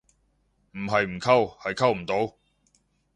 [0.71, 2.35] 唔係唔溝，係溝唔到